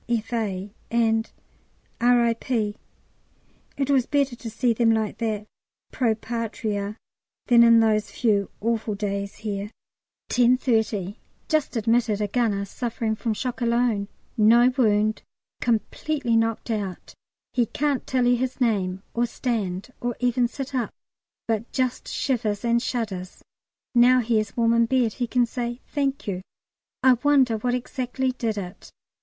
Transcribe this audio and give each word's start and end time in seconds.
F.A.," 0.09 0.73
and 0.89 1.29
R.I.P. 2.01 2.75
It 3.77 3.89
was 3.91 4.07
better 4.07 4.35
to 4.35 4.49
see 4.49 4.73
them 4.73 4.89
like 4.89 5.19
that 5.19 5.45
Pro 5.91 6.15
Patria 6.15 6.97
than 7.45 7.61
in 7.61 7.81
those 7.81 8.09
few 8.09 8.49
awful 8.61 8.95
days 8.95 9.35
here. 9.35 9.69
10.30. 10.31 11.17
Just 11.47 11.75
admitted 11.75 12.19
a 12.19 12.27
gunner 12.27 12.65
suffering 12.65 13.15
from 13.15 13.35
shock 13.35 13.61
alone 13.61 14.07
no 14.35 14.73
wound 14.75 15.21
completely 15.61 16.35
knocked 16.35 16.71
out; 16.71 17.13
he 17.53 17.67
can't 17.67 18.07
tell 18.07 18.25
you 18.25 18.35
his 18.37 18.59
name, 18.59 19.03
or 19.13 19.27
stand, 19.27 19.93
or 20.01 20.15
even 20.19 20.47
sit 20.47 20.73
up, 20.73 20.89
but 21.47 21.71
just 21.71 22.07
shivers 22.07 22.65
and 22.65 22.81
shudders. 22.81 23.43
Now 23.93 24.19
he 24.21 24.39
is 24.39 24.57
warm 24.57 24.73
in 24.73 24.87
bed, 24.87 25.13
he 25.13 25.27
can 25.27 25.45
say 25.45 25.79
"Thank 25.85 26.25
you." 26.25 26.41
I 27.03 27.17
wonder 27.21 27.57
what 27.57 27.75
exactly 27.75 28.31
did 28.31 28.57
it. 28.57 28.89